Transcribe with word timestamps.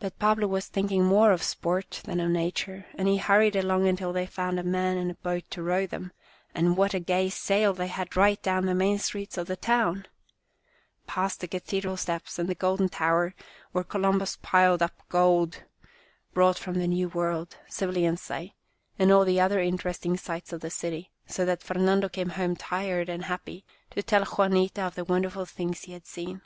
But 0.00 0.18
Pablo 0.18 0.48
was 0.48 0.66
thinking 0.66 1.02
more 1.02 1.32
of 1.32 1.42
sport 1.42 2.02
than 2.04 2.20
of 2.20 2.28
nature, 2.30 2.84
and 2.94 3.08
he 3.08 3.16
hurried 3.16 3.56
along 3.56 3.88
until 3.88 4.12
they 4.12 4.26
found 4.26 4.60
a 4.60 4.62
man 4.62 4.98
and 4.98 5.10
a 5.10 5.14
boat 5.14 5.44
to 5.48 5.62
row 5.62 5.86
them, 5.86 6.12
and 6.54 6.76
what 6.76 6.92
a 6.92 7.00
gay 7.00 7.30
sail 7.30 7.72
they 7.72 7.86
had 7.86 8.14
right 8.18 8.42
down 8.42 8.66
the 8.66 8.74
main 8.74 8.98
streets 8.98 9.38
of 9.38 9.46
the 9.46 9.56
town! 9.56 10.04
Past 11.06 11.40
the 11.40 11.48
cathedral 11.48 11.96
steps 11.96 12.38
and 12.38 12.50
the 12.50 12.54
Golden 12.54 12.90
Tower 12.90 13.34
where 13.72 13.82
Columbus 13.82 14.36
piled 14.42 14.82
up 14.82 14.92
gold 15.08 15.54
86 15.56 15.64
Our 15.64 15.64
Little 15.64 15.72
Spanish 15.72 16.18
Cousin 16.66 16.68
brought 16.68 16.74
from 16.74 16.78
the 16.78 16.94
New 16.94 17.08
World, 17.08 17.56
Sevillians 17.66 18.20
say, 18.20 18.54
and 18.98 19.10
all 19.10 19.24
the 19.24 19.40
other 19.40 19.60
interesting 19.62 20.18
sights 20.18 20.52
of 20.52 20.60
the 20.60 20.68
city, 20.68 21.10
so 21.26 21.46
that 21.46 21.62
Fernando 21.62 22.10
came 22.10 22.28
home 22.36 22.56
tired 22.56 23.08
and 23.08 23.24
happy, 23.24 23.64
to 23.92 24.02
tell 24.02 24.26
Juanita 24.26 24.82
of 24.82 24.96
the 24.96 25.04
wonderful 25.04 25.46
things 25.46 25.84
he 25.84 25.94
had 25.94 26.04
seen. 26.06 26.42